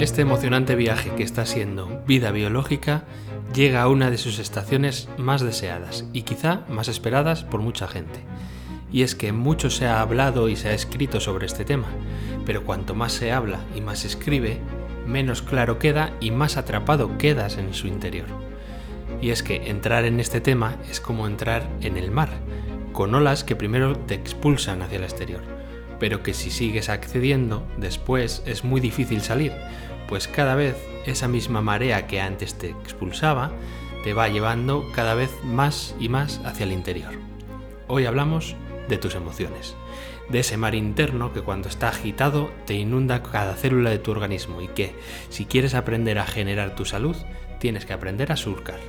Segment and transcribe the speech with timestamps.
[0.00, 3.04] Este emocionante viaje que está siendo vida biológica
[3.54, 8.20] llega a una de sus estaciones más deseadas y quizá más esperadas por mucha gente.
[8.90, 11.88] Y es que mucho se ha hablado y se ha escrito sobre este tema,
[12.46, 14.60] pero cuanto más se habla y más se escribe,
[15.06, 18.28] menos claro queda y más atrapado quedas en su interior.
[19.20, 22.30] Y es que entrar en este tema es como entrar en el mar,
[22.94, 25.42] con olas que primero te expulsan hacia el exterior,
[25.98, 29.52] pero que si sigues accediendo, después es muy difícil salir,
[30.10, 33.52] pues cada vez esa misma marea que antes te expulsaba
[34.02, 37.12] te va llevando cada vez más y más hacia el interior.
[37.86, 38.56] Hoy hablamos
[38.88, 39.76] de tus emociones,
[40.28, 44.60] de ese mar interno que cuando está agitado te inunda cada célula de tu organismo
[44.60, 44.96] y que,
[45.28, 47.16] si quieres aprender a generar tu salud,
[47.60, 48.80] tienes que aprender a surcar.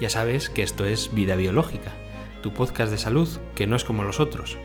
[0.00, 1.92] Ya sabes que esto es vida biológica,
[2.42, 4.58] tu podcast de salud que no es como los otros.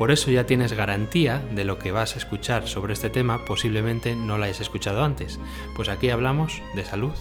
[0.00, 4.16] Por eso ya tienes garantía de lo que vas a escuchar sobre este tema, posiblemente
[4.16, 5.38] no lo hayas escuchado antes,
[5.76, 7.12] pues aquí hablamos de salud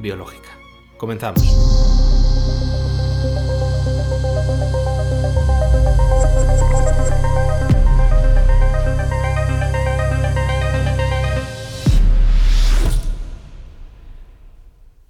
[0.00, 0.48] biológica.
[0.96, 1.44] Comenzamos.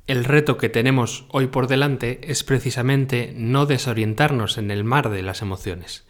[0.06, 5.22] El reto que tenemos hoy por delante es precisamente no desorientarnos en el mar de
[5.22, 6.04] las emociones,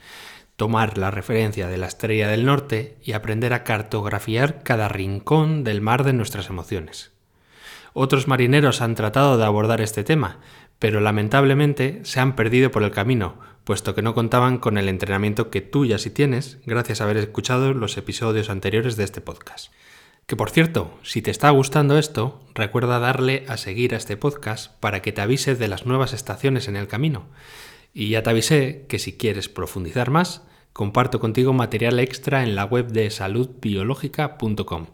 [0.57, 5.81] tomar la referencia de la estrella del norte y aprender a cartografiar cada rincón del
[5.81, 7.13] mar de nuestras emociones.
[7.93, 10.39] Otros marineros han tratado de abordar este tema,
[10.79, 15.51] pero lamentablemente se han perdido por el camino, puesto que no contaban con el entrenamiento
[15.51, 19.73] que tú ya sí tienes, gracias a haber escuchado los episodios anteriores de este podcast.
[20.27, 24.73] Que por cierto, si te está gustando esto, recuerda darle a seguir a este podcast
[24.81, 27.27] para que te avise de las nuevas estaciones en el camino.
[27.95, 30.42] Y ya te avisé que si quieres profundizar más,
[30.73, 34.86] comparto contigo material extra en la web de saludbiológica.com,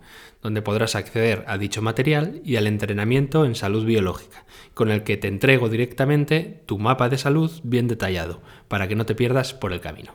[0.43, 4.45] donde podrás acceder a dicho material y al entrenamiento en salud biológica,
[4.75, 9.07] con el que te entrego directamente tu mapa de salud bien detallado, para que no
[9.07, 10.15] te pierdas por el camino.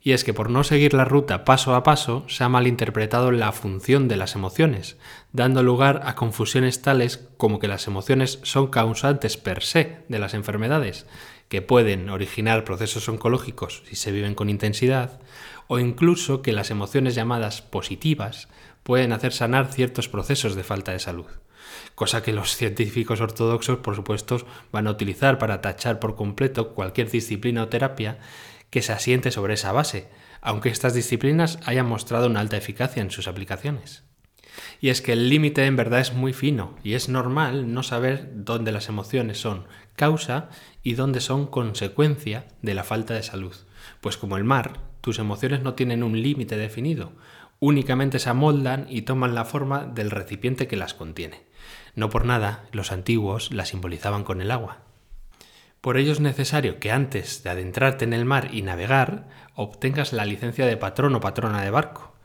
[0.00, 3.52] Y es que por no seguir la ruta paso a paso se ha malinterpretado la
[3.52, 4.96] función de las emociones,
[5.32, 10.34] dando lugar a confusiones tales como que las emociones son causantes per se de las
[10.34, 11.06] enfermedades,
[11.48, 15.20] que pueden originar procesos oncológicos si se viven con intensidad,
[15.66, 18.48] o incluso que las emociones llamadas positivas
[18.82, 21.26] pueden hacer sanar ciertos procesos de falta de salud
[21.94, 27.10] cosa que los científicos ortodoxos, por supuesto, van a utilizar para tachar por completo cualquier
[27.10, 28.18] disciplina o terapia
[28.70, 30.08] que se asiente sobre esa base,
[30.40, 34.04] aunque estas disciplinas hayan mostrado una alta eficacia en sus aplicaciones.
[34.80, 38.30] Y es que el límite en verdad es muy fino y es normal no saber
[38.34, 40.48] dónde las emociones son causa
[40.82, 43.54] y dónde son consecuencia de la falta de salud.
[44.00, 47.12] Pues como el mar, tus emociones no tienen un límite definido,
[47.60, 51.42] únicamente se amoldan y toman la forma del recipiente que las contiene.
[51.94, 54.82] No por nada los antiguos las simbolizaban con el agua.
[55.80, 60.24] Por ello es necesario que antes de adentrarte en el mar y navegar, obtengas la
[60.24, 62.16] licencia de patrón o patrona de barco,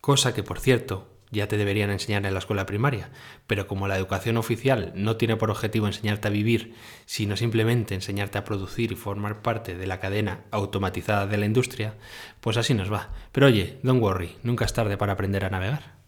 [0.00, 3.10] cosa que, por cierto, ya te deberían enseñar en la escuela primaria,
[3.46, 6.74] pero como la educación oficial no tiene por objetivo enseñarte a vivir,
[7.06, 11.94] sino simplemente enseñarte a producir y formar parte de la cadena automatizada de la industria,
[12.40, 13.12] pues así nos va.
[13.32, 15.98] Pero oye, don't worry, nunca es tarde para aprender a navegar.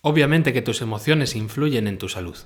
[0.00, 2.36] Obviamente que tus emociones influyen en tu salud.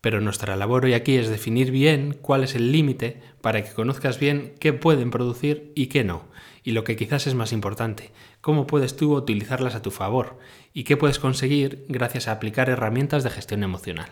[0.00, 4.18] Pero nuestra labor hoy aquí es definir bien cuál es el límite para que conozcas
[4.18, 6.28] bien qué pueden producir y qué no.
[6.62, 10.38] Y lo que quizás es más importante, cómo puedes tú utilizarlas a tu favor
[10.72, 14.10] y qué puedes conseguir gracias a aplicar herramientas de gestión emocional.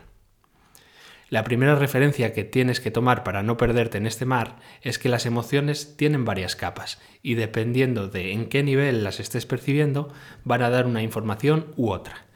[1.31, 5.11] La primera referencia que tienes que tomar para no perderte en este mar es que
[5.11, 10.11] las emociones tienen varias capas y dependiendo de en qué nivel las estés percibiendo
[10.45, 12.28] van a dar una información u otra.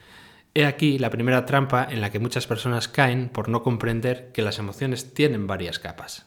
[0.55, 4.43] He aquí la primera trampa en la que muchas personas caen por no comprender que
[4.43, 6.27] las emociones tienen varias capas.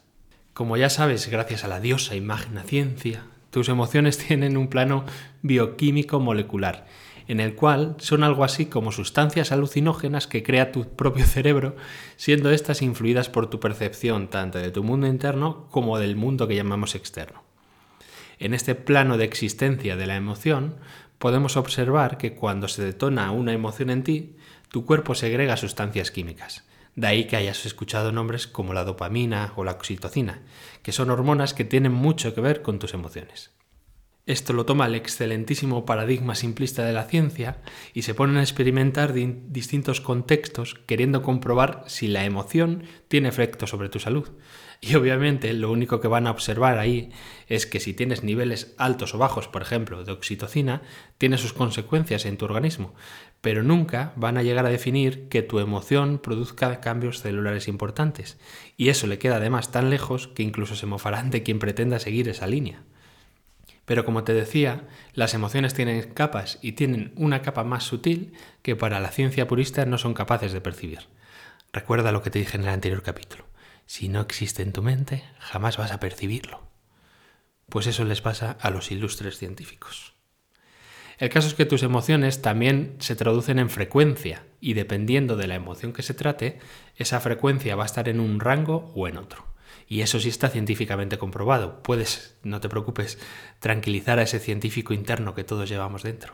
[0.54, 5.06] Como ya sabes, gracias a la diosa imagen ciencia, tus emociones tienen un plano
[5.44, 6.88] bioquímico molecular,
[7.28, 11.76] en el cual son algo así como sustancias alucinógenas que crea tu propio cerebro,
[12.16, 16.56] siendo estas influidas por tu percepción tanto de tu mundo interno como del mundo que
[16.56, 17.44] llamamos externo.
[18.40, 20.76] En este plano de existencia de la emoción,
[21.26, 24.36] podemos observar que cuando se detona una emoción en ti,
[24.70, 26.66] tu cuerpo segrega sustancias químicas.
[26.96, 30.44] De ahí que hayas escuchado nombres como la dopamina o la oxitocina,
[30.84, 33.55] que son hormonas que tienen mucho que ver con tus emociones.
[34.28, 37.58] Esto lo toma el excelentísimo paradigma simplista de la ciencia
[37.94, 43.88] y se ponen a experimentar distintos contextos queriendo comprobar si la emoción tiene efecto sobre
[43.88, 44.32] tu salud.
[44.82, 47.12] Y obviamente lo único que van a observar ahí
[47.48, 50.82] es que si tienes niveles altos o bajos, por ejemplo, de oxitocina,
[51.20, 52.96] tiene sus consecuencias en tu organismo,
[53.42, 58.40] pero nunca van a llegar a definir que tu emoción produzca cambios celulares importantes.
[58.76, 62.28] Y eso le queda además tan lejos que incluso se mofarán de quien pretenda seguir
[62.28, 62.84] esa línea.
[63.86, 68.76] Pero como te decía, las emociones tienen capas y tienen una capa más sutil que
[68.76, 71.08] para la ciencia purista no son capaces de percibir.
[71.72, 73.46] Recuerda lo que te dije en el anterior capítulo.
[73.86, 76.68] Si no existe en tu mente, jamás vas a percibirlo.
[77.70, 80.16] Pues eso les pasa a los ilustres científicos.
[81.18, 85.56] El caso es que tus emociones también se traducen en frecuencia y dependiendo de la
[85.56, 86.60] emoción que se trate,
[86.96, 89.55] esa frecuencia va a estar en un rango o en otro.
[89.88, 91.82] Y eso sí está científicamente comprobado.
[91.84, 93.20] Puedes, no te preocupes,
[93.60, 96.34] tranquilizar a ese científico interno que todos llevamos dentro.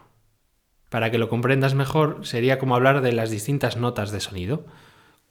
[0.89, 4.65] Para que lo comprendas mejor, sería como hablar de las distintas notas de sonido.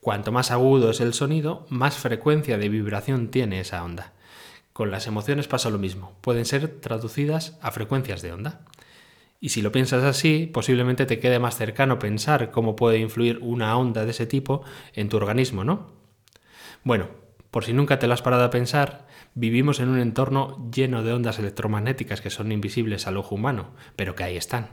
[0.01, 4.15] Cuanto más agudo es el sonido, más frecuencia de vibración tiene esa onda.
[4.73, 8.63] Con las emociones pasa lo mismo, pueden ser traducidas a frecuencias de onda.
[9.39, 13.77] Y si lo piensas así, posiblemente te quede más cercano pensar cómo puede influir una
[13.77, 14.63] onda de ese tipo
[14.95, 15.93] en tu organismo, ¿no?
[16.85, 17.09] Bueno,
[17.51, 21.13] por si nunca te lo has parado a pensar, vivimos en un entorno lleno de
[21.13, 24.69] ondas electromagnéticas que son invisibles al ojo humano, pero que ahí están.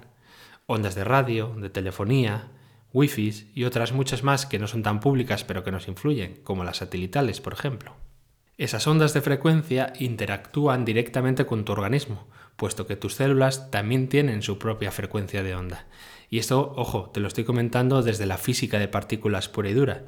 [0.67, 2.51] Ondas de radio, de telefonía,
[2.93, 6.63] wifi y otras muchas más que no son tan públicas pero que nos influyen, como
[6.63, 7.95] las satelitales, por ejemplo.
[8.57, 14.41] Esas ondas de frecuencia interactúan directamente con tu organismo, puesto que tus células también tienen
[14.41, 15.85] su propia frecuencia de onda.
[16.29, 20.03] Y esto, ojo, te lo estoy comentando desde la física de partículas pura y dura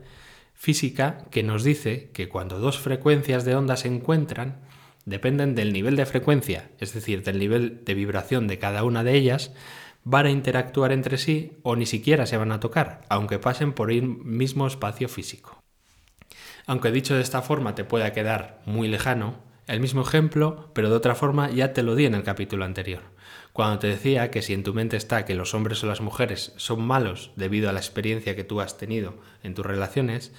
[0.59, 4.59] física que nos dice que cuando dos frecuencias de onda se encuentran,
[5.05, 9.15] dependen del nivel de frecuencia, es decir, del nivel de vibración de cada una de
[9.15, 9.53] ellas,
[10.03, 13.89] van a interactuar entre sí o ni siquiera se van a tocar, aunque pasen por
[13.89, 15.63] el mismo espacio físico.
[16.67, 20.97] Aunque dicho de esta forma te pueda quedar muy lejano, el mismo ejemplo, pero de
[20.97, 23.03] otra forma ya te lo di en el capítulo anterior.
[23.59, 26.53] Cuando te decía que si en tu mente está que los hombres o las mujeres
[26.55, 30.31] son malos debido a la experiencia que tú has tenido en tus relaciones,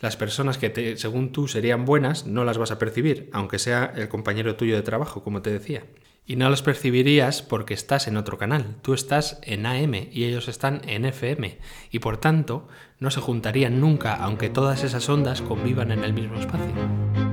[0.00, 4.10] las personas que según tú serían buenas no las vas a percibir, aunque sea el
[4.10, 5.84] compañero tuyo de trabajo, como te decía.
[6.26, 8.76] Y no las percibirías porque estás en otro canal.
[8.82, 11.56] Tú estás en AM y ellos están en FM.
[11.90, 12.68] Y por tanto,
[13.00, 17.25] no se juntarían nunca aunque todas esas ondas convivan en el mismo espacio.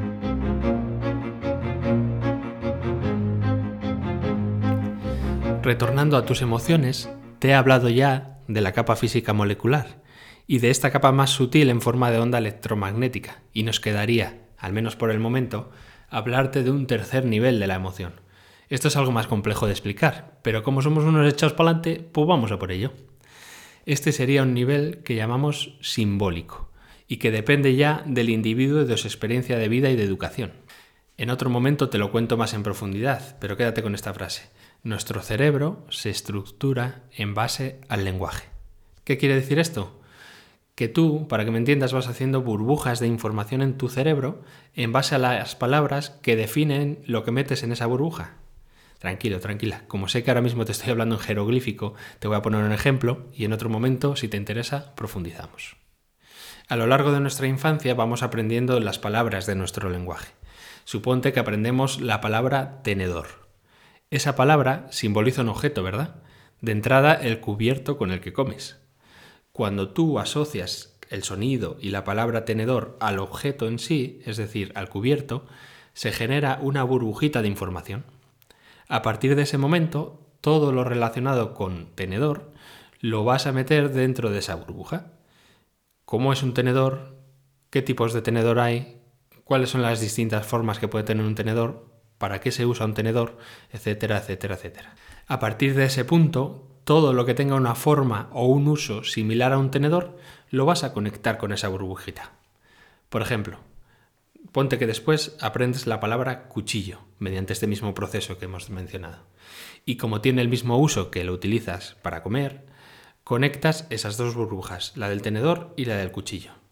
[5.63, 10.03] Retornando a tus emociones, te he hablado ya de la capa física molecular
[10.45, 14.73] y de esta capa más sutil en forma de onda electromagnética, y nos quedaría, al
[14.73, 15.71] menos por el momento,
[16.09, 18.19] hablarte de un tercer nivel de la emoción.
[18.67, 22.27] Esto es algo más complejo de explicar, pero como somos unos echados para adelante, pues
[22.27, 22.91] vamos a por ello.
[23.85, 26.71] Este sería un nivel que llamamos simbólico
[27.07, 30.51] y que depende ya del individuo y de su experiencia de vida y de educación.
[31.15, 34.49] En otro momento te lo cuento más en profundidad, pero quédate con esta frase.
[34.85, 38.49] Nuestro cerebro se estructura en base al lenguaje.
[39.05, 40.01] ¿Qué quiere decir esto?
[40.75, 44.41] Que tú, para que me entiendas, vas haciendo burbujas de información en tu cerebro
[44.75, 48.33] en base a las palabras que definen lo que metes en esa burbuja.
[48.99, 49.83] Tranquilo, tranquila.
[49.87, 52.73] Como sé que ahora mismo te estoy hablando en jeroglífico, te voy a poner un
[52.73, 55.77] ejemplo y en otro momento, si te interesa, profundizamos.
[56.67, 60.33] A lo largo de nuestra infancia vamos aprendiendo las palabras de nuestro lenguaje.
[60.83, 63.42] Suponte que aprendemos la palabra tenedor.
[64.13, 66.17] Esa palabra simboliza un objeto, ¿verdad?
[66.61, 68.77] De entrada, el cubierto con el que comes.
[69.51, 74.71] Cuando tú asocias el sonido y la palabra tenedor al objeto en sí, es decir,
[74.75, 75.47] al cubierto,
[75.95, 78.03] se genera una burbujita de información.
[78.87, 82.51] A partir de ese momento, todo lo relacionado con tenedor
[82.99, 85.07] lo vas a meter dentro de esa burbuja.
[86.05, 87.17] ¿Cómo es un tenedor?
[87.71, 89.01] ¿Qué tipos de tenedor hay?
[89.43, 91.92] ¿Cuáles son las distintas formas que puede tener un tenedor?
[92.23, 93.37] Para qué se usa un tenedor,
[93.73, 94.95] etcétera, etcétera, etcétera.
[95.27, 99.51] A partir de ese punto, todo lo que tenga una forma o un uso similar
[99.51, 100.17] a un tenedor,
[100.49, 102.31] lo vas a conectar con esa burbujita.
[103.09, 103.57] Por ejemplo,
[104.53, 109.25] ponte que después aprendes la palabra cuchillo mediante este mismo proceso que hemos mencionado.
[109.83, 112.63] Y como tiene el mismo uso que lo utilizas para comer,
[113.25, 116.62] conectas esas dos burbujas, la del tenedor y la del cuchillo.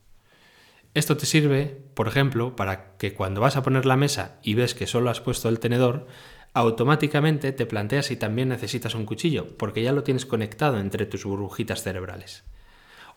[0.94, 4.76] Esto te sirve, por ejemplo, para que cuando vas a poner la mesa y ves
[4.76, 6.08] que solo has puesto el tenedor,
[6.54, 11.24] automáticamente te planteas si también necesitas un cuchillo, porque ya lo tienes conectado entre tus
[11.24, 12.44] burbujitas cerebrales.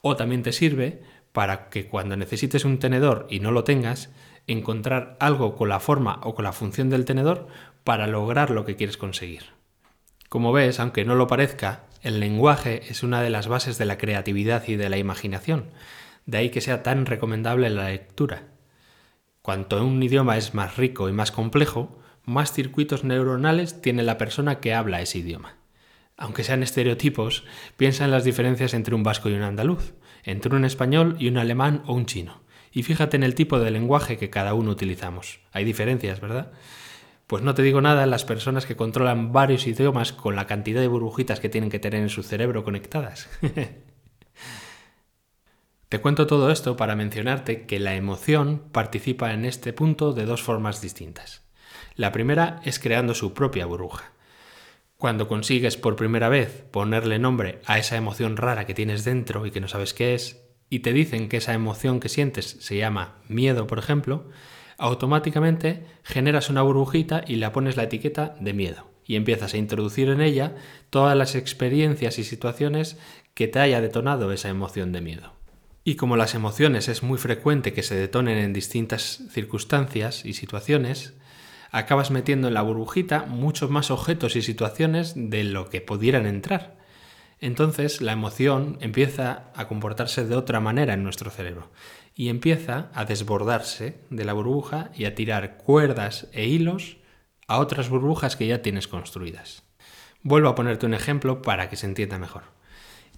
[0.03, 1.03] O también te sirve
[1.33, 4.11] para que cuando necesites un tenedor y no lo tengas,
[4.47, 7.49] encontrar algo con la forma o con la función del tenedor
[7.83, 9.47] para lograr lo que quieres conseguir.
[10.29, 13.99] Como ves, aunque no lo parezca, el lenguaje es una de las bases de la
[13.99, 15.71] creatividad y de la imaginación,
[16.27, 18.49] de ahí que sea tan recomendable la lectura.
[19.43, 24.61] Cuanto un idioma es más rico y más complejo, más circuitos neuronales tiene la persona
[24.61, 25.57] que habla ese idioma.
[26.17, 27.45] Aunque sean estereotipos,
[27.77, 31.39] piensa en las diferencias entre un vasco y un andaluz, entre un español y un
[31.39, 32.43] alemán o un chino.
[32.73, 35.41] Y fíjate en el tipo de lenguaje que cada uno utilizamos.
[35.53, 36.53] Hay diferencias, ¿verdad?
[37.27, 40.89] Pues no te digo nada las personas que controlan varios idiomas con la cantidad de
[40.89, 43.29] burbujitas que tienen que tener en su cerebro conectadas.
[45.95, 50.43] te cuento todo esto para mencionarte que la emoción participa en este punto de dos
[50.43, 51.45] formas distintas.
[51.95, 54.11] La primera es creando su propia burbuja.
[54.97, 59.53] Cuando consigues por primera vez ponerle nombre a esa emoción rara que tienes dentro y
[59.53, 63.19] que no sabes qué es, y te dicen que esa emoción que sientes se llama
[63.29, 64.29] miedo, por ejemplo,
[64.79, 70.09] automáticamente generas una burbujita y la pones la etiqueta de miedo y empiezas a introducir
[70.09, 70.57] en ella
[70.91, 72.99] todas las experiencias y situaciones
[73.35, 75.34] que te haya detonado esa emoción de miedo.
[75.85, 81.13] Y como las emociones es muy frecuente que se detonen en distintas circunstancias y situaciones,
[81.71, 86.79] acabas metiendo en la burbujita muchos más objetos y situaciones de lo que pudieran entrar.
[87.39, 91.71] Entonces la emoción empieza a comportarse de otra manera en nuestro cerebro
[92.15, 96.97] y empieza a desbordarse de la burbuja y a tirar cuerdas e hilos
[97.47, 99.65] a otras burbujas que ya tienes construidas.
[100.23, 102.45] Vuelvo a ponerte un ejemplo para que se entienda mejor.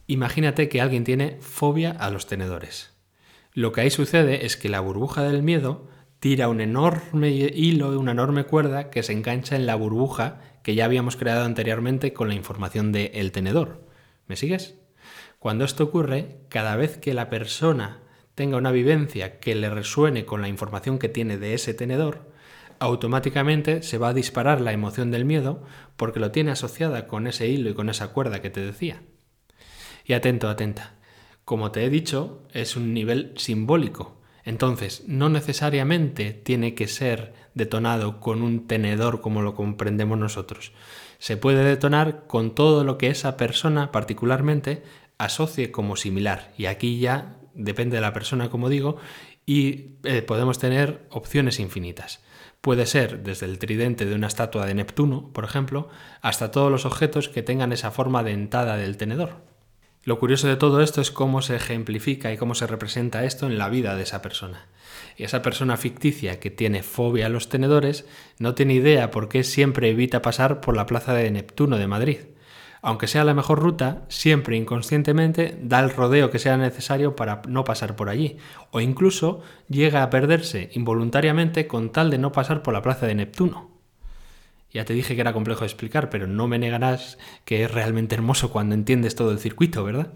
[0.06, 2.94] Imagínate que alguien tiene fobia a los tenedores.
[3.52, 5.88] Lo que ahí sucede es que la burbuja del miedo
[6.20, 10.84] tira un enorme hilo, una enorme cuerda que se engancha en la burbuja que ya
[10.84, 13.86] habíamos creado anteriormente con la información del el tenedor.
[14.26, 14.78] ¿Me sigues?
[15.38, 18.00] Cuando esto ocurre, cada vez que la persona
[18.34, 22.30] tenga una vivencia que le resuene con la información que tiene de ese tenedor,
[22.78, 25.62] automáticamente se va a disparar la emoción del miedo
[25.96, 29.02] porque lo tiene asociada con ese hilo y con esa cuerda que te decía.
[30.06, 30.94] Y atento, atenta.
[31.44, 34.16] Como te he dicho, es un nivel simbólico.
[34.44, 40.72] Entonces, no necesariamente tiene que ser detonado con un tenedor como lo comprendemos nosotros.
[41.18, 44.84] Se puede detonar con todo lo que esa persona particularmente
[45.18, 46.52] asocie como similar.
[46.56, 48.98] Y aquí ya depende de la persona, como digo,
[49.46, 52.22] y eh, podemos tener opciones infinitas.
[52.60, 55.88] Puede ser desde el tridente de una estatua de Neptuno, por ejemplo,
[56.20, 59.55] hasta todos los objetos que tengan esa forma dentada del tenedor.
[60.06, 63.58] Lo curioso de todo esto es cómo se ejemplifica y cómo se representa esto en
[63.58, 64.68] la vida de esa persona.
[65.18, 68.06] Y esa persona ficticia que tiene fobia a los tenedores
[68.38, 72.18] no tiene idea por qué siempre evita pasar por la plaza de Neptuno de Madrid
[72.82, 77.64] aunque sea la mejor ruta, siempre inconscientemente da el rodeo que sea necesario para no
[77.64, 78.36] pasar por allí,
[78.70, 83.16] o incluso llega a perderse involuntariamente con tal de no pasar por la plaza de
[83.16, 83.75] Neptuno.
[84.76, 87.16] Ya te dije que era complejo de explicar, pero no me negarás
[87.46, 90.12] que es realmente hermoso cuando entiendes todo el circuito, ¿verdad?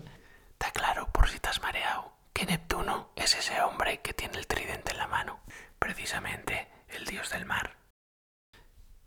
[0.52, 4.92] Está claro, por si estás mareado, que Neptuno es ese hombre que tiene el tridente
[4.92, 5.40] en la mano,
[5.78, 7.78] precisamente el dios del mar.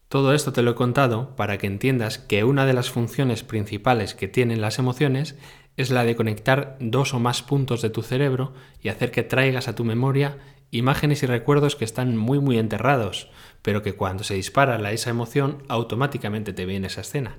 [0.08, 4.16] Todo esto te lo he contado para que entiendas que una de las funciones principales
[4.16, 5.38] que tienen las emociones
[5.78, 9.68] es la de conectar dos o más puntos de tu cerebro y hacer que traigas
[9.68, 10.40] a tu memoria
[10.74, 13.30] imágenes y recuerdos que están muy muy enterrados,
[13.62, 17.38] pero que cuando se dispara la esa emoción automáticamente te viene esa escena.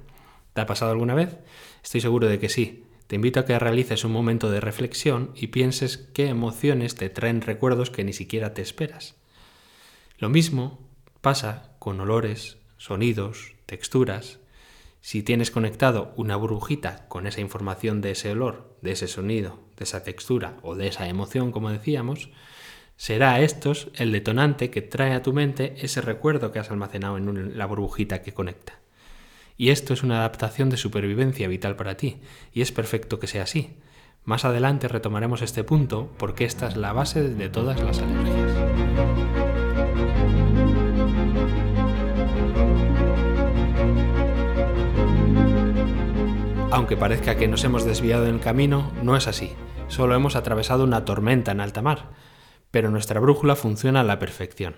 [0.52, 1.36] ¿Te ha pasado alguna vez?
[1.82, 2.84] Estoy seguro de que sí.
[3.08, 7.42] Te invito a que realices un momento de reflexión y pienses qué emociones te traen
[7.42, 9.16] recuerdos que ni siquiera te esperas.
[10.18, 10.78] Lo mismo
[11.20, 14.38] pasa con olores, sonidos, texturas.
[15.00, 19.84] Si tienes conectado una burbujita con esa información de ese olor, de ese sonido, de
[19.84, 22.30] esa textura o de esa emoción, como decíamos,
[22.96, 27.58] será estos el detonante que trae a tu mente ese recuerdo que has almacenado en
[27.58, 28.80] la burbujita que conecta.
[29.56, 32.18] Y esto es una adaptación de supervivencia vital para ti,
[32.52, 33.76] y es perfecto que sea así.
[34.24, 38.74] Más adelante retomaremos este punto porque esta es la base de todas las alergias.
[46.74, 49.52] Aunque parezca que nos hemos desviado en el camino, no es así.
[49.86, 52.08] Solo hemos atravesado una tormenta en alta mar.
[52.74, 54.74] Pero nuestra brújula funciona a la perfección.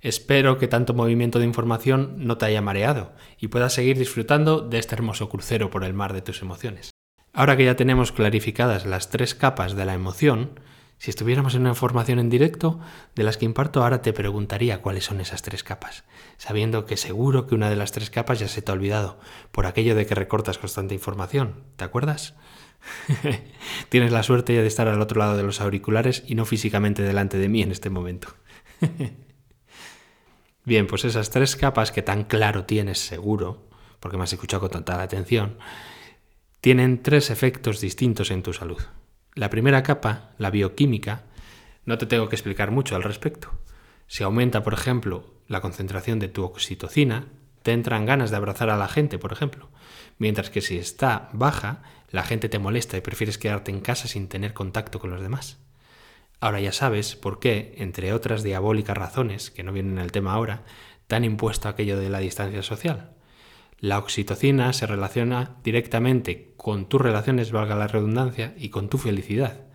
[0.00, 4.80] Espero que tanto movimiento de información no te haya mareado y puedas seguir disfrutando de
[4.80, 6.90] este hermoso crucero por el mar de tus emociones.
[7.32, 10.58] Ahora que ya tenemos clarificadas las tres capas de la emoción,
[10.98, 12.80] si estuviéramos en una formación en directo,
[13.14, 16.02] de las que imparto ahora te preguntaría cuáles son esas tres capas,
[16.38, 19.20] sabiendo que seguro que una de las tres capas ya se te ha olvidado,
[19.52, 22.34] por aquello de que recortas constante información, ¿te acuerdas?
[23.88, 27.02] Tienes la suerte ya de estar al otro lado de los auriculares y no físicamente
[27.02, 28.28] delante de mí en este momento.
[30.64, 33.68] Bien, pues esas tres capas que tan claro tienes seguro,
[34.00, 35.58] porque me has escuchado con tanta atención,
[36.60, 38.82] tienen tres efectos distintos en tu salud.
[39.34, 41.24] La primera capa, la bioquímica,
[41.84, 43.52] no te tengo que explicar mucho al respecto.
[44.08, 47.26] Si aumenta, por ejemplo, la concentración de tu oxitocina,
[47.66, 49.68] te entran ganas de abrazar a la gente, por ejemplo.
[50.18, 51.82] Mientras que si está baja,
[52.12, 55.58] la gente te molesta y prefieres quedarte en casa sin tener contacto con los demás.
[56.38, 60.62] Ahora ya sabes por qué, entre otras diabólicas razones, que no vienen al tema ahora,
[61.08, 63.10] te han impuesto aquello de la distancia social.
[63.80, 69.66] La oxitocina se relaciona directamente con tus relaciones, valga la redundancia, y con tu felicidad.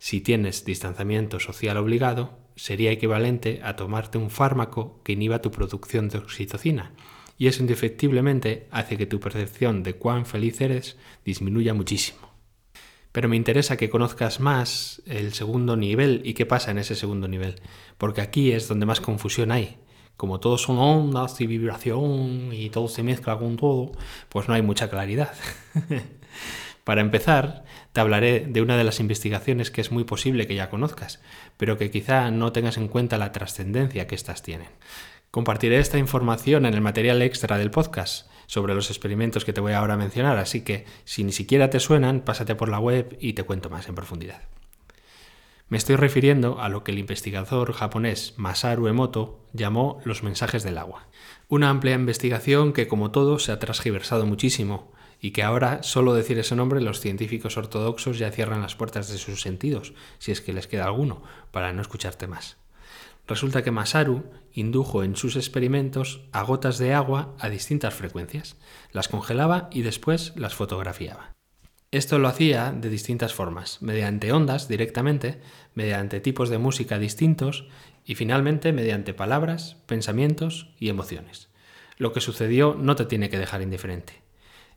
[0.00, 6.08] Si tienes distanciamiento social obligado, sería equivalente a tomarte un fármaco que inhiba tu producción
[6.08, 6.92] de oxitocina,
[7.40, 12.28] y eso indefectiblemente hace que tu percepción de cuán feliz eres disminuya muchísimo.
[13.12, 17.28] Pero me interesa que conozcas más el segundo nivel y qué pasa en ese segundo
[17.28, 17.54] nivel,
[17.96, 19.78] porque aquí es donde más confusión hay.
[20.18, 23.92] Como todos son ondas y vibración y todo se mezcla con todo,
[24.28, 25.32] pues no hay mucha claridad.
[26.84, 30.68] Para empezar, te hablaré de una de las investigaciones que es muy posible que ya
[30.68, 31.22] conozcas,
[31.56, 34.68] pero que quizá no tengas en cuenta la trascendencia que éstas tienen.
[35.30, 39.74] Compartiré esta información en el material extra del podcast sobre los experimentos que te voy
[39.74, 43.34] ahora a mencionar, así que si ni siquiera te suenan, pásate por la web y
[43.34, 44.42] te cuento más en profundidad.
[45.68, 50.78] Me estoy refiriendo a lo que el investigador japonés Masaru Emoto llamó los mensajes del
[50.78, 51.06] agua.
[51.48, 56.40] Una amplia investigación que, como todo, se ha transgiversado muchísimo y que ahora solo decir
[56.40, 60.52] ese nombre los científicos ortodoxos ya cierran las puertas de sus sentidos, si es que
[60.52, 61.22] les queda alguno,
[61.52, 62.56] para no escucharte más.
[63.28, 68.56] Resulta que Masaru indujo en sus experimentos a gotas de agua a distintas frecuencias,
[68.92, 71.36] las congelaba y después las fotografiaba.
[71.92, 75.40] Esto lo hacía de distintas formas, mediante ondas directamente,
[75.74, 77.66] mediante tipos de música distintos
[78.04, 81.48] y finalmente mediante palabras, pensamientos y emociones.
[81.96, 84.22] Lo que sucedió no te tiene que dejar indiferente.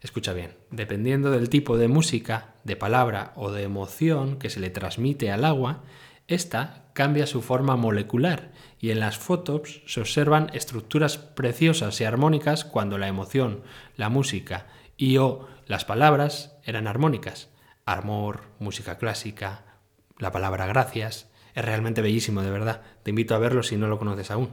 [0.01, 4.69] Escucha bien, dependiendo del tipo de música, de palabra o de emoción que se le
[4.69, 5.83] transmite al agua,
[6.27, 12.65] esta cambia su forma molecular y en las fotos se observan estructuras preciosas y armónicas
[12.65, 13.63] cuando la emoción,
[13.97, 17.49] la música y o las palabras eran armónicas.
[17.85, 19.65] Amor, música clásica,
[20.17, 21.29] la palabra gracias.
[21.55, 22.81] Es realmente bellísimo, de verdad.
[23.03, 24.49] Te invito a verlo si no lo conoces aún.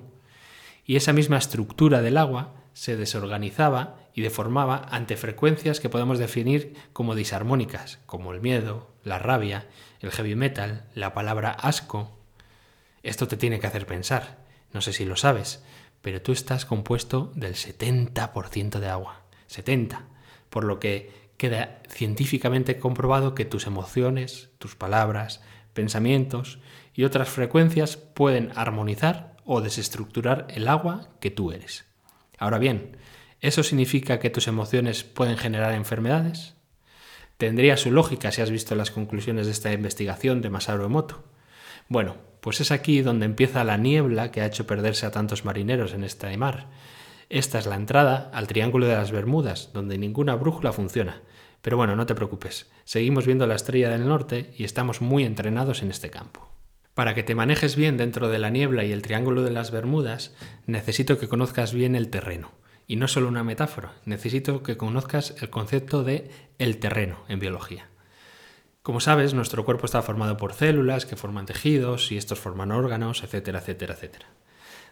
[0.85, 6.75] Y esa misma estructura del agua se desorganizaba y deformaba ante frecuencias que podemos definir
[6.93, 9.69] como disarmónicas, como el miedo, la rabia,
[10.01, 12.19] el heavy metal, la palabra asco.
[13.03, 14.39] Esto te tiene que hacer pensar.
[14.73, 15.63] No sé si lo sabes,
[16.03, 19.23] pero tú estás compuesto del 70% de agua.
[19.47, 20.07] 70.
[20.49, 25.41] Por lo que queda científicamente comprobado que tus emociones, tus palabras,
[25.73, 26.59] pensamientos
[26.95, 31.87] y otras frecuencias pueden armonizar o desestructurar el agua que tú eres.
[32.39, 32.97] Ahora bien,
[33.41, 36.55] ¿eso significa que tus emociones pueden generar enfermedades?
[37.37, 41.25] Tendría su lógica si has visto las conclusiones de esta investigación de Masaru Emoto.
[41.89, 45.93] Bueno, pues es aquí donde empieza la niebla que ha hecho perderse a tantos marineros
[45.95, 46.69] en este mar.
[47.29, 51.23] Esta es la entrada al Triángulo de las Bermudas, donde ninguna brújula funciona.
[51.63, 55.83] Pero bueno, no te preocupes, seguimos viendo la estrella del norte y estamos muy entrenados
[55.83, 56.51] en este campo.
[56.95, 60.35] Para que te manejes bien dentro de la niebla y el Triángulo de las Bermudas,
[60.67, 62.51] necesito que conozcas bien el terreno.
[62.91, 67.89] Y no solo una metáfora, necesito que conozcas el concepto de el terreno en biología.
[68.83, 73.23] Como sabes, nuestro cuerpo está formado por células que forman tejidos y estos forman órganos,
[73.23, 74.27] etcétera, etcétera, etcétera.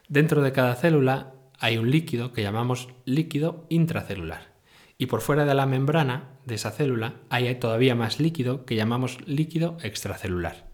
[0.09, 4.55] Dentro de cada célula hay un líquido que llamamos líquido intracelular.
[4.97, 9.19] Y por fuera de la membrana de esa célula hay todavía más líquido que llamamos
[9.27, 10.69] líquido extracelular.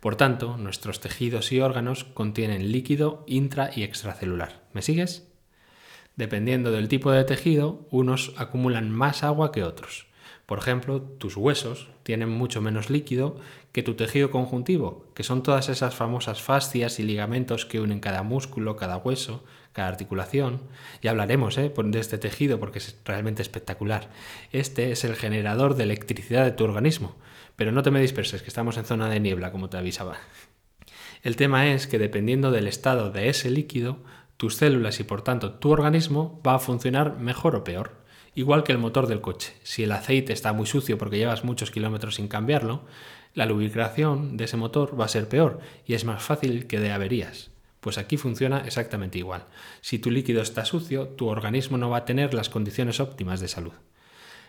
[0.00, 4.66] Por tanto, nuestros tejidos y órganos contienen líquido intra y extracelular.
[4.74, 5.26] ¿Me sigues?
[6.16, 10.06] Dependiendo del tipo de tejido, unos acumulan más agua que otros.
[10.46, 13.38] Por ejemplo, tus huesos tienen mucho menos líquido
[13.72, 18.22] que tu tejido conjuntivo, que son todas esas famosas fascias y ligamentos que unen cada
[18.22, 20.62] músculo, cada hueso, cada articulación.
[21.02, 21.74] Y hablaremos ¿eh?
[21.76, 24.08] de este tejido porque es realmente espectacular.
[24.52, 27.16] Este es el generador de electricidad de tu organismo.
[27.56, 30.16] Pero no te me disperses, que estamos en zona de niebla, como te avisaba.
[31.22, 33.98] El tema es que dependiendo del estado de ese líquido,
[34.36, 37.92] tus células y por tanto tu organismo va a funcionar mejor o peor.
[38.34, 39.54] Igual que el motor del coche.
[39.62, 42.84] Si el aceite está muy sucio porque llevas muchos kilómetros sin cambiarlo,
[43.32, 46.92] la lubricación de ese motor va a ser peor y es más fácil que de
[46.92, 47.50] averías.
[47.80, 49.44] Pues aquí funciona exactamente igual.
[49.80, 53.48] Si tu líquido está sucio, tu organismo no va a tener las condiciones óptimas de
[53.48, 53.72] salud.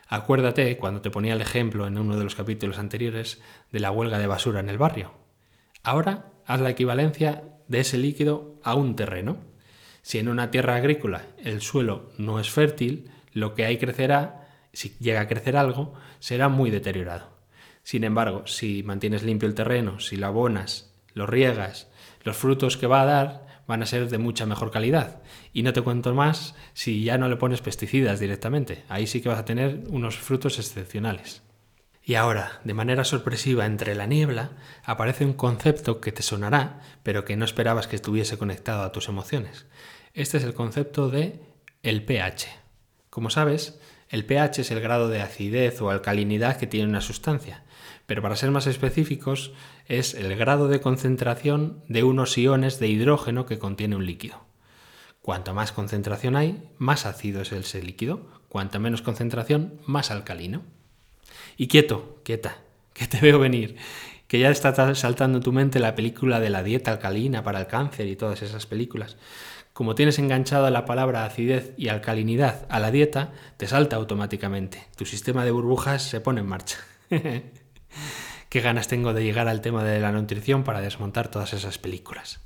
[0.08, 4.20] Acuérdate cuando te ponía el ejemplo en uno de los capítulos anteriores de la huelga
[4.20, 5.12] de basura en el barrio.
[5.84, 9.38] Ahora haz la equivalencia de ese líquido a un terreno.
[10.08, 14.96] Si en una tierra agrícola el suelo no es fértil, lo que ahí crecerá, si
[15.02, 17.30] llega a crecer algo, será muy deteriorado.
[17.84, 21.90] Sin embargo, si mantienes limpio el terreno, si lo abonas, lo riegas,
[22.24, 25.22] los frutos que va a dar van a ser de mucha mejor calidad.
[25.52, 28.86] Y no te cuento más si ya no le pones pesticidas directamente.
[28.88, 31.44] Ahí sí que vas a tener unos frutos excepcionales.
[32.02, 34.52] Y ahora, de manera sorpresiva entre la niebla,
[34.86, 39.10] aparece un concepto que te sonará, pero que no esperabas que estuviese conectado a tus
[39.10, 39.66] emociones.
[40.18, 41.40] Este es el concepto de
[41.84, 42.48] el pH.
[43.12, 47.66] Como sabes, el pH es el grado de acidez o alcalinidad que tiene una sustancia,
[48.08, 49.52] pero para ser más específicos
[49.86, 54.44] es el grado de concentración de unos iones de hidrógeno que contiene un líquido.
[55.22, 60.64] Cuanto más concentración hay, más ácido es ese líquido, cuanta menos concentración, más alcalino.
[61.58, 62.58] Y quieto, quieta,
[62.94, 63.76] que te veo venir,
[64.28, 67.68] que ya está saltando en tu mente la película de la dieta alcalina para el
[67.68, 69.16] cáncer y todas esas películas.
[69.78, 74.88] Como tienes enganchada la palabra acidez y alcalinidad a la dieta, te salta automáticamente.
[74.96, 76.80] Tu sistema de burbujas se pone en marcha.
[78.50, 82.40] Qué ganas tengo de llegar al tema de la nutrición para desmontar todas esas películas.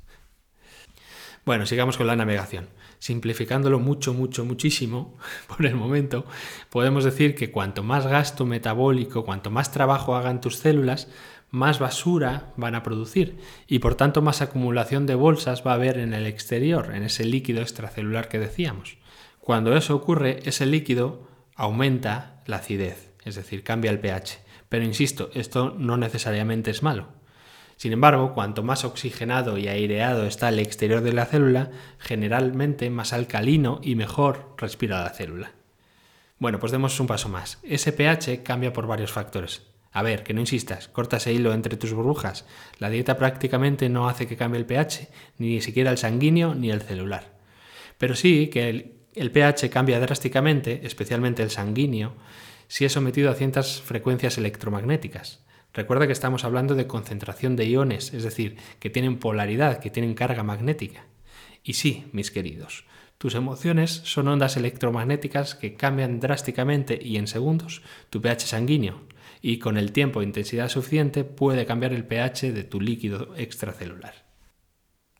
[1.46, 2.68] Bueno, sigamos con la navegación.
[2.98, 5.16] Simplificándolo mucho, mucho, muchísimo,
[5.48, 6.26] por el momento,
[6.68, 11.08] podemos decir que cuanto más gasto metabólico, cuanto más trabajo hagan tus células,
[11.52, 13.38] más basura van a producir
[13.68, 17.24] y por tanto más acumulación de bolsas va a haber en el exterior, en ese
[17.24, 18.96] líquido extracelular que decíamos.
[19.38, 24.40] Cuando eso ocurre, ese líquido aumenta la acidez, es decir, cambia el pH.
[24.70, 27.08] Pero insisto, esto no necesariamente es malo.
[27.76, 33.12] Sin embargo, cuanto más oxigenado y aireado está el exterior de la célula, generalmente más
[33.12, 35.52] alcalino y mejor respira la célula.
[36.38, 37.58] Bueno, pues demos un paso más.
[37.62, 39.62] Ese pH cambia por varios factores.
[39.92, 42.46] A ver, que no insistas, corta ese hilo entre tus burbujas.
[42.78, 46.80] La dieta prácticamente no hace que cambie el pH, ni siquiera el sanguíneo ni el
[46.80, 47.34] celular.
[47.98, 48.68] Pero sí que
[49.14, 52.14] el, pH cambia drásticamente, especialmente el sanguíneo,
[52.68, 55.44] si es sometido a ciertas frecuencias electromagnéticas.
[55.74, 60.14] Recuerda que estamos hablando de concentración de iones, es decir, que tienen polaridad, que tienen
[60.14, 61.04] carga magnética.
[61.62, 62.86] Y sí, mis queridos,
[63.18, 69.02] tus emociones son ondas electromagnéticas que cambian drásticamente y en segundos tu pH sanguíneo,
[69.42, 74.14] y con el tiempo e intensidad suficiente puede cambiar el pH de tu líquido extracelular.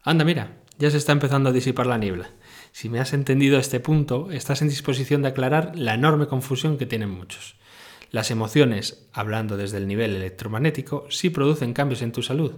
[0.03, 2.31] Anda, mira, ya se está empezando a disipar la niebla.
[2.71, 6.87] Si me has entendido este punto, estás en disposición de aclarar la enorme confusión que
[6.87, 7.57] tienen muchos.
[8.11, 12.53] Las emociones, hablando desde el nivel electromagnético, sí producen cambios en tu salud,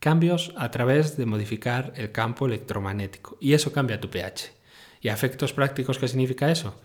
[0.00, 4.52] cambios a través de modificar el campo electromagnético, y eso cambia tu pH.
[5.00, 6.80] ¿Y a efectos prácticos qué significa eso?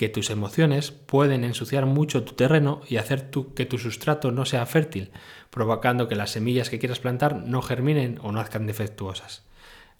[0.00, 4.64] Que tus emociones pueden ensuciar mucho tu terreno y hacer que tu sustrato no sea
[4.64, 5.10] fértil,
[5.50, 9.44] provocando que las semillas que quieras plantar no germinen o nazcan defectuosas.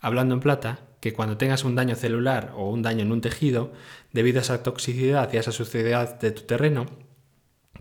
[0.01, 3.75] Hablando en plata, que cuando tengas un daño celular o un daño en un tejido,
[4.11, 6.87] debido a esa toxicidad y a esa suciedad de tu terreno,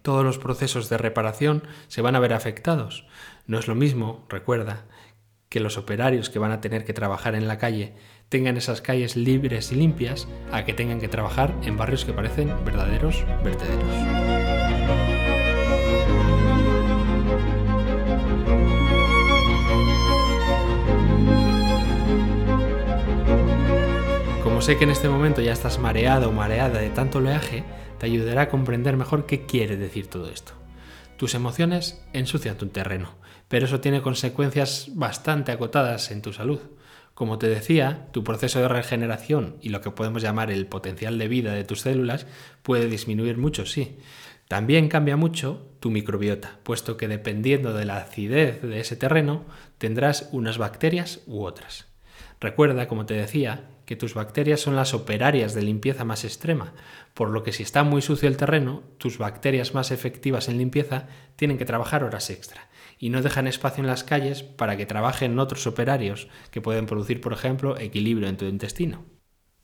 [0.02, 3.08] todos los procesos de reparación se van a ver afectados.
[3.48, 4.84] No es lo mismo, recuerda,
[5.48, 7.94] que los operarios que van a tener que trabajar en la calle
[8.30, 12.54] tengan esas calles libres y limpias a que tengan que trabajar en barrios que parecen
[12.64, 13.96] verdaderos vertederos.
[24.44, 27.64] Como sé que en este momento ya estás mareado o mareada de tanto oleaje,
[27.98, 30.54] te ayudará a comprender mejor qué quiere decir todo esto.
[31.18, 33.16] Tus emociones ensucian tu terreno,
[33.48, 36.60] pero eso tiene consecuencias bastante acotadas en tu salud.
[37.20, 41.28] Como te decía, tu proceso de regeneración y lo que podemos llamar el potencial de
[41.28, 42.28] vida de tus células
[42.64, 43.98] puede disminuir mucho, sí.
[44.48, 49.44] También cambia mucho tu microbiota, puesto que dependiendo de la acidez de ese terreno,
[49.80, 51.88] tendrás unas bacterias u otras.
[52.40, 56.72] Recuerda, como te decía, que tus bacterias son las operarias de limpieza más extrema,
[57.14, 61.08] por lo que si está muy sucio el terreno, tus bacterias más efectivas en limpieza
[61.36, 65.40] tienen que trabajar horas extra y no dejan espacio en las calles para que trabajen
[65.40, 69.06] otros operarios que pueden producir, por ejemplo, equilibrio en tu intestino.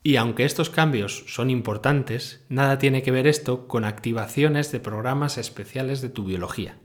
[0.01, 5.37] Y aunque estos cambios son importantes, nada tiene que ver esto con activaciones de programas
[5.37, 6.77] especiales de tu biología.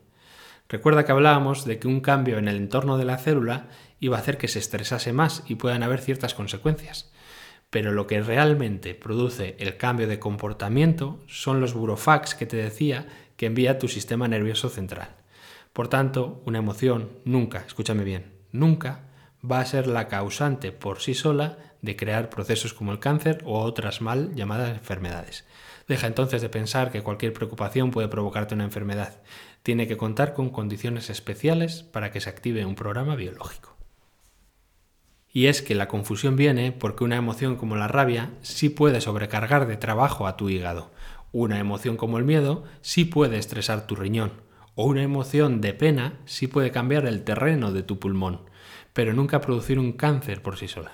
[0.69, 3.69] Recuerda que hablábamos de que un cambio en el entorno de la célula
[4.01, 7.13] iba a hacer que se estresase más y puedan haber ciertas consecuencias.
[7.69, 13.07] Pero lo que realmente produce el cambio de comportamiento son los burofax que te decía
[13.37, 15.20] que envía tu sistema nervioso central.
[15.73, 19.07] Por tanto, una emoción nunca, escúchame bien, nunca
[19.49, 23.61] va a ser la causante por sí sola de crear procesos como el cáncer o
[23.61, 25.45] otras mal llamadas enfermedades.
[25.89, 29.23] Deja entonces de pensar que cualquier preocupación puede provocarte una enfermedad.
[29.63, 33.77] Tiene que contar con condiciones especiales para que se active un programa biológico.
[35.33, 39.67] Y es que la confusión viene porque una emoción como la rabia sí puede sobrecargar
[39.67, 40.91] de trabajo a tu hígado.
[41.33, 44.33] Una emoción como el miedo sí puede estresar tu riñón.
[44.83, 48.41] O una emoción de pena sí puede cambiar el terreno de tu pulmón,
[48.95, 50.93] pero nunca producir un cáncer por sí sola.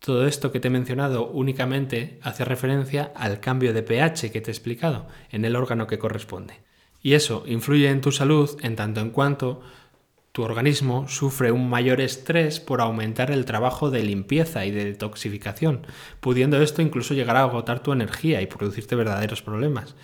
[0.00, 4.50] Todo esto que te he mencionado únicamente hace referencia al cambio de pH que te
[4.50, 6.62] he explicado en el órgano que corresponde.
[7.00, 9.60] Y eso influye en tu salud en tanto en cuanto
[10.32, 15.86] tu organismo sufre un mayor estrés por aumentar el trabajo de limpieza y de detoxificación,
[16.18, 19.94] pudiendo esto incluso llegar a agotar tu energía y producirte verdaderos problemas.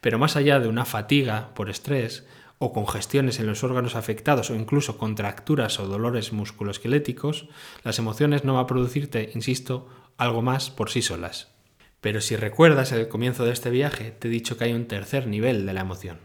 [0.00, 2.26] Pero más allá de una fatiga por estrés,
[2.64, 7.48] o congestiones en los órganos afectados o incluso contracturas o dolores musculoesqueléticos,
[7.82, 11.52] las emociones no van a producirte, insisto, algo más por sí solas.
[12.00, 15.26] Pero si recuerdas el comienzo de este viaje, te he dicho que hay un tercer
[15.26, 16.20] nivel de la emoción,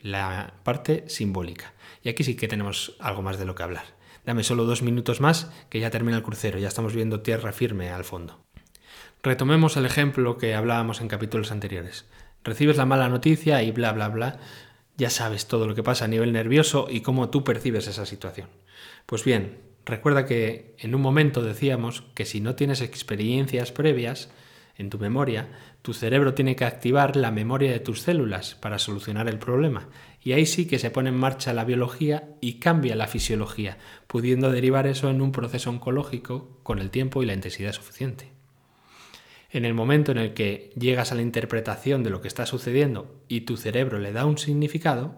[0.00, 1.74] la parte simbólica.
[2.02, 3.84] Y aquí sí que tenemos algo más de lo que hablar.
[4.24, 7.90] Dame solo dos minutos más que ya termina el crucero, ya estamos viendo tierra firme
[7.90, 8.40] al fondo.
[9.22, 12.06] Retomemos el ejemplo que hablábamos en capítulos anteriores.
[12.42, 14.40] Recibes la mala noticia y bla bla bla,
[15.00, 18.48] ya sabes todo lo que pasa a nivel nervioso y cómo tú percibes esa situación.
[19.06, 24.30] Pues bien, recuerda que en un momento decíamos que si no tienes experiencias previas
[24.76, 25.48] en tu memoria,
[25.80, 29.88] tu cerebro tiene que activar la memoria de tus células para solucionar el problema
[30.22, 34.52] y ahí sí que se pone en marcha la biología y cambia la fisiología, pudiendo
[34.52, 38.39] derivar eso en un proceso oncológico con el tiempo y la intensidad suficiente.
[39.52, 43.20] En el momento en el que llegas a la interpretación de lo que está sucediendo
[43.26, 45.16] y tu cerebro le da un significado,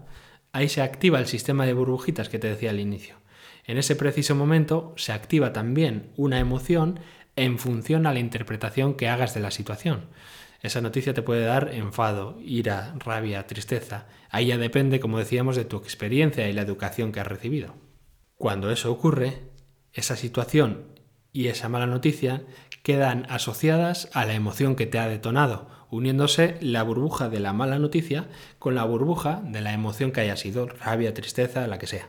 [0.52, 3.16] ahí se activa el sistema de burbujitas que te decía al inicio.
[3.64, 7.00] En ese preciso momento se activa también una emoción
[7.36, 10.06] en función a la interpretación que hagas de la situación.
[10.62, 14.06] Esa noticia te puede dar enfado, ira, rabia, tristeza.
[14.30, 17.74] Ahí ya depende, como decíamos, de tu experiencia y la educación que has recibido.
[18.36, 19.40] Cuando eso ocurre,
[19.92, 20.86] esa situación
[21.32, 22.44] y esa mala noticia
[22.82, 27.78] quedan asociadas a la emoción que te ha detonado, uniéndose la burbuja de la mala
[27.78, 32.08] noticia con la burbuja de la emoción que haya sido, rabia, tristeza, la que sea.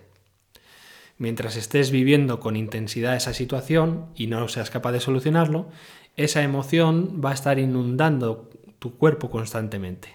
[1.17, 5.69] Mientras estés viviendo con intensidad esa situación y no seas capaz de solucionarlo,
[6.15, 10.09] esa emoción va a estar inundando tu cuerpo constantemente.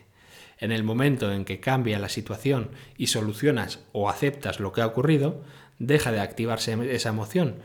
[0.58, 4.86] En el momento en que cambia la situación y solucionas o aceptas lo que ha
[4.86, 5.42] ocurrido,
[5.78, 7.56] deja de activarse esa emoción,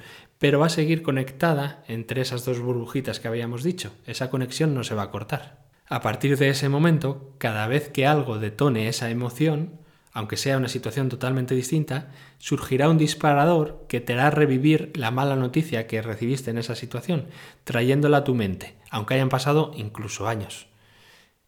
[0.44, 3.94] pero va a seguir conectada entre esas dos burbujitas que habíamos dicho.
[4.06, 5.64] Esa conexión no se va a cortar.
[5.88, 9.80] A partir de ese momento, cada vez que algo detone esa emoción,
[10.12, 15.38] aunque sea una situación totalmente distinta, surgirá un disparador que te hará revivir la mala
[15.38, 17.28] noticia que recibiste en esa situación,
[17.64, 20.68] trayéndola a tu mente, aunque hayan pasado incluso años.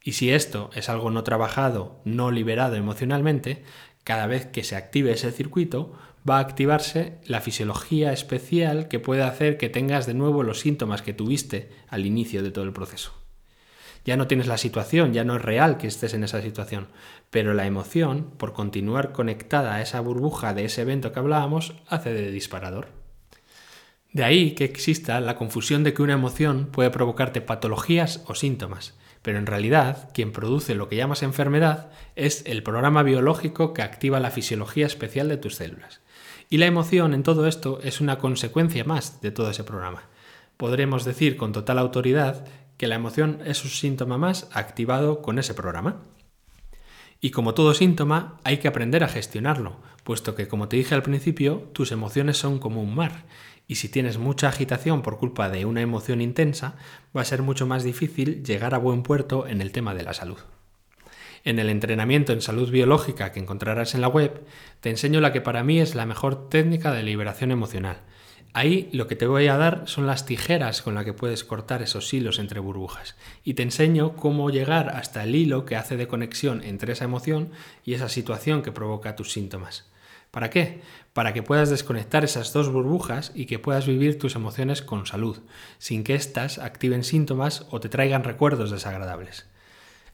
[0.01, 3.65] Y si esto es algo no trabajado, no liberado emocionalmente,
[4.05, 5.97] cada vez que se active ese circuito,
[6.27, 11.01] va a activarse la fisiología especial que puede hacer que tengas de nuevo los síntomas
[11.01, 13.13] que tuviste al inicio de todo el proceso.
[14.05, 16.87] Ya no tienes la situación, ya no es real que estés en esa situación,
[17.31, 22.13] pero la emoción, por continuar conectada a esa burbuja de ese evento que hablábamos, hace
[22.13, 22.89] de disparador.
[24.13, 28.93] De ahí que exista la confusión de que una emoción puede provocarte patologías o síntomas,
[29.25, 34.19] pero en realidad quien produce lo que llamas enfermedad es el programa biológico que activa
[34.19, 35.99] la fisiología especial de tus células.
[36.47, 40.03] Y la emoción en todo esto es una consecuencia más de todo ese programa.
[40.57, 42.45] Podremos decir con total autoridad
[42.77, 46.03] que la emoción es un síntoma más activado con ese programa.
[47.19, 51.01] Y como todo síntoma, hay que aprender a gestionarlo, puesto que, como te dije al
[51.01, 53.23] principio, tus emociones son como un mar,
[53.67, 56.75] y si tienes mucha agitación por culpa de una emoción intensa,
[57.15, 60.13] va a ser mucho más difícil llegar a buen puerto en el tema de la
[60.13, 60.39] salud.
[61.43, 64.45] En el entrenamiento en salud biológica que encontrarás en la web,
[64.81, 68.01] te enseño la que para mí es la mejor técnica de liberación emocional,
[68.55, 71.81] Ahí lo que te voy a dar son las tijeras con las que puedes cortar
[71.81, 76.07] esos hilos entre burbujas y te enseño cómo llegar hasta el hilo que hace de
[76.07, 77.49] conexión entre esa emoción
[77.83, 79.91] y esa situación que provoca tus síntomas.
[80.31, 80.79] ¿Para qué?
[81.15, 85.43] Para que puedas desconectar esas dos burbujas y que puedas vivir tus emociones con salud,
[85.77, 89.47] sin que éstas activen síntomas o te traigan recuerdos desagradables.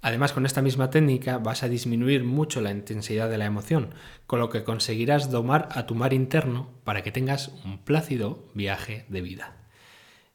[0.04, 3.96] Además, con esta misma técnica vas a disminuir mucho la intensidad de la emoción,
[4.28, 9.06] con lo que conseguirás domar a tu mar interno para que tengas un plácido viaje
[9.10, 9.56] de vida.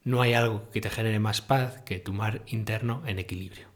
[0.02, 3.68] No hay algo que te genere más paz que tu mar interno en equilibrio.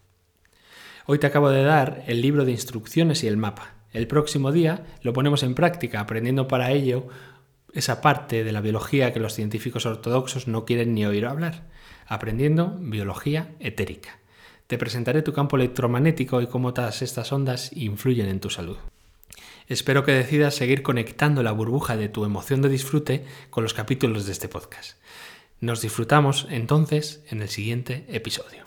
[1.07, 3.80] Hoy te acabo de dar el libro de instrucciones y el mapa.
[3.93, 7.09] El próximo día lo ponemos en práctica, aprendiendo para ello
[7.73, 11.69] esa parte de la biología que los científicos ortodoxos no quieren ni oír hablar,
[12.07, 14.19] aprendiendo biología etérica.
[14.67, 18.77] Te presentaré tu campo electromagnético y cómo todas estas ondas influyen en tu salud.
[19.67, 24.27] Espero que decidas seguir conectando la burbuja de tu emoción de disfrute con los capítulos
[24.27, 24.99] de este podcast.
[25.61, 28.63] Nos disfrutamos entonces en el siguiente episodio.